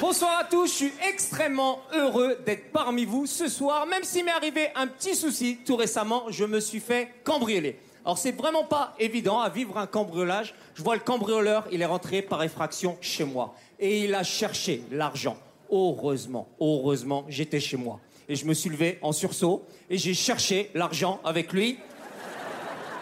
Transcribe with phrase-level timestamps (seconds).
[0.00, 4.30] Bonsoir à tous, je suis extrêmement heureux d'être parmi vous ce soir, même s'il m'est
[4.30, 7.78] arrivé un petit souci tout récemment, je me suis fait cambrioler.
[8.06, 10.54] Alors c'est vraiment pas évident à vivre un cambriolage.
[10.74, 14.82] Je vois le cambrioleur, il est rentré par effraction chez moi et il a cherché
[14.90, 15.36] l'argent.
[15.70, 18.00] Heureusement, heureusement, j'étais chez moi.
[18.26, 21.78] Et je me suis levé en sursaut et j'ai cherché l'argent avec lui.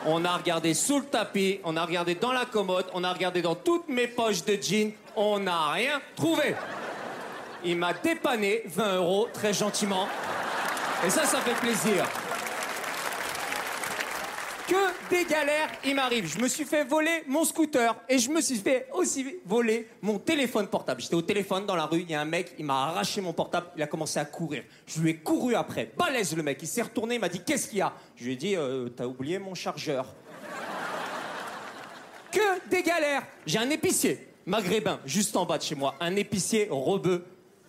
[0.04, 3.40] On a regardé sous le tapis, on a regardé dans la commode, on a regardé
[3.40, 6.54] dans toutes mes poches de jeans, on n'a rien trouvé.
[7.64, 10.06] Il m'a dépanné 20 euros très gentiment.
[11.04, 12.04] Et ça, ça fait plaisir.
[14.68, 16.26] Que des galères il m'arrive.
[16.26, 20.18] Je me suis fait voler mon scooter et je me suis fait aussi voler mon
[20.18, 21.00] téléphone portable.
[21.00, 23.32] J'étais au téléphone dans la rue, il y a un mec, il m'a arraché mon
[23.32, 24.62] portable, il a commencé à courir.
[24.86, 25.90] Je lui ai couru après.
[25.96, 27.94] Balèze le mec, il s'est retourné, il m'a dit Qu'est-ce qu'il y a?
[28.14, 30.14] Je lui ai dit euh, T'as oublié mon chargeur.
[32.30, 36.68] Que des galères J'ai un épicier maghrébin juste en bas de chez moi, un épicier
[36.70, 37.24] rebeu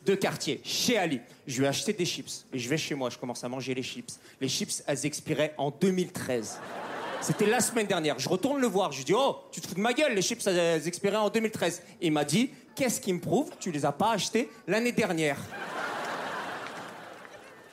[0.09, 1.21] de quartier, chez Ali.
[1.45, 3.75] Je lui ai acheté des chips et je vais chez moi, je commence à manger
[3.75, 4.19] les chips.
[4.41, 6.59] Les chips, elles expiraient en 2013.
[7.21, 8.17] C'était la semaine dernière.
[8.17, 8.91] Je retourne le voir.
[8.91, 11.29] Je lui dis Oh, tu te fous de ma gueule, les chips, elles expiraient en
[11.29, 11.83] 2013.
[12.01, 15.37] il m'a dit Qu'est-ce qui me prouve tu les as pas achetés l'année dernière?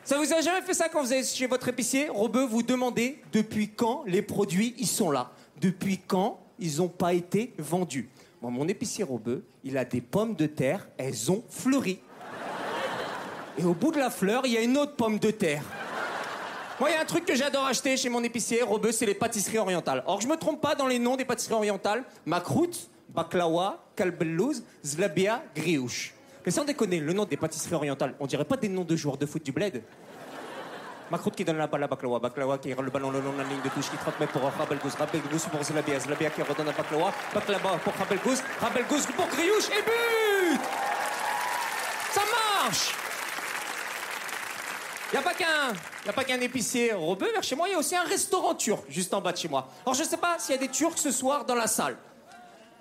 [0.05, 2.09] Ça vous a jamais fait ça quand vous allez chez votre épicier?
[2.09, 5.32] Robeux, vous demandez depuis quand les produits ils sont là?
[5.61, 8.09] Depuis quand ils n'ont pas été vendus?
[8.43, 12.00] Moi, mon épicier Robeux, il a des pommes de terre, elles ont fleuri.
[13.59, 15.62] Et au bout de la fleur, il y a une autre pomme de terre.
[16.78, 19.15] Moi, il y a un truc que j'adore acheter chez mon épicier, Robeux, c'est les
[19.15, 20.05] pâtisseries orientales.
[20.06, 22.05] Or, je me trompe pas dans les noms des pâtisseries orientales.
[22.27, 26.12] Makrout, baklawa, kalbelouz, zlabia, griouche.
[26.44, 29.17] Mais sans déconner, le nom des pâtisseries orientales, on dirait pas des noms de joueurs
[29.17, 29.83] de foot du bled
[31.11, 33.38] Makrout qui donne la balle à baklawa, baklawa qui rend le ballon le long de
[33.38, 36.69] la ligne de touche, qui 30 mètres pour Rabelgouz, Rabelgouz pour Zlabia, Zlabia qui redonne
[36.69, 40.61] à baklawa, baklawa pour Rabelgouz, Rabelgouz pour griouche et but
[42.11, 42.93] Ça marche
[45.12, 47.94] il n'y a pas qu'un y épicier robeux vers chez moi, il y a aussi
[47.94, 49.69] un restaurant turc juste en bas de chez moi.
[49.84, 51.97] Alors je ne sais pas s'il y a des Turcs ce soir dans la salle.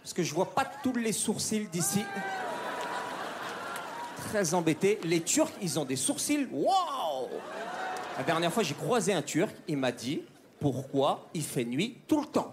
[0.01, 2.03] Parce que je vois pas tous les sourcils d'ici.
[4.29, 4.99] Très embêté.
[5.03, 6.47] Les Turcs, ils ont des sourcils.
[6.51, 7.29] Waouh
[8.17, 10.23] La dernière fois, j'ai croisé un Turc, il m'a dit
[10.59, 12.51] pourquoi il fait nuit tout le temps?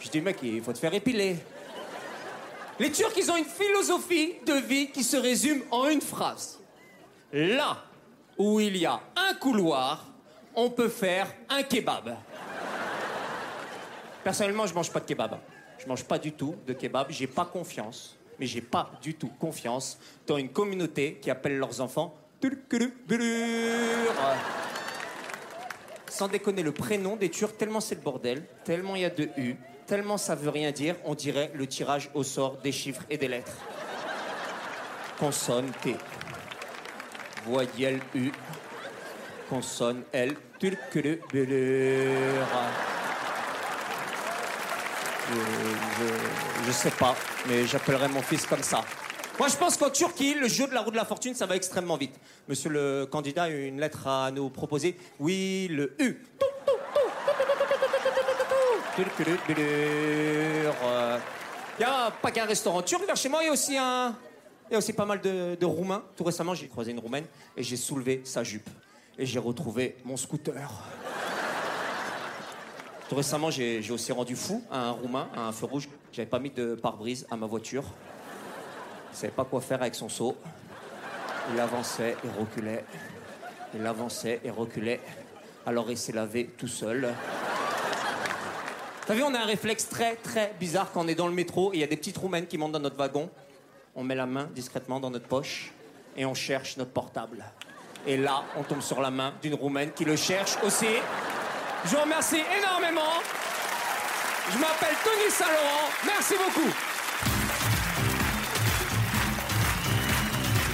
[0.00, 1.36] Je dis mec, il faut te faire épiler.
[2.78, 6.61] Les Turcs, ils ont une philosophie de vie qui se résume en une phrase.
[7.32, 7.78] Là
[8.38, 10.06] où il y a un couloir,
[10.54, 12.16] on peut faire un kebab.
[14.22, 15.38] Personnellement, je mange pas de kebab.
[15.78, 17.06] Je mange pas du tout de kebab.
[17.10, 21.80] J'ai pas confiance, mais j'ai pas du tout confiance dans une communauté qui appelle leurs
[21.80, 22.14] enfants
[26.08, 29.28] sans déconner, le prénom des Turcs, tellement c'est le bordel, tellement il y a de
[29.36, 29.56] U,
[29.86, 33.28] tellement ça veut rien dire, on dirait le tirage au sort des chiffres et des
[33.28, 33.56] lettres.
[35.18, 35.94] Consonne T.
[37.46, 38.30] Voyelle U.
[39.48, 40.34] Consonne L.
[40.58, 40.78] Turc
[45.32, 47.14] je, je sais pas,
[47.48, 48.82] mais j'appellerai mon fils comme ça.
[49.38, 51.56] Moi, je pense qu'en Turquie, le jeu de la roue de la fortune, ça va
[51.56, 52.14] extrêmement vite.
[52.48, 54.96] Monsieur le candidat a une lettre à nous proposer.
[55.18, 56.22] Oui, le U.
[61.78, 64.14] Il n'y a pas qu'un restaurant turc vers chez moi, il y a aussi un.
[64.72, 66.02] Il y a aussi pas mal de, Roumains.
[66.16, 67.26] Tout récemment, j'ai croisé une Roumaine
[67.58, 68.70] et j'ai soulevé sa jupe.
[69.18, 70.66] Et j'ai retrouvé mon scooter.
[73.06, 75.90] Tout récemment, j'ai j'ai aussi rendu fou à un Roumain, à un feu rouge.
[76.10, 77.84] J'avais pas mis de pare-brise à ma voiture.
[79.12, 80.38] Il savait pas quoi faire avec son seau.
[81.52, 82.86] Il avançait et reculait.
[83.74, 85.00] Il avançait et reculait.
[85.66, 87.12] Alors il s'est lavé tout seul.
[89.06, 91.74] T'as vu, on a un réflexe très très bizarre quand on est dans le métro
[91.74, 93.28] et il y a des petites roumaines qui montent dans notre wagon.
[93.94, 95.70] On met la main discrètement dans notre poche
[96.16, 97.44] et on cherche notre portable.
[98.06, 100.86] Et là, on tombe sur la main d'une Roumaine qui le cherche aussi.
[101.84, 103.20] Je vous remercie énormément.
[104.50, 105.90] Je m'appelle Tony Saint-Laurent.
[106.06, 106.70] Merci beaucoup.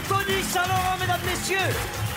[0.09, 2.08] Tony Saint-Laurent, mesdames, messieurs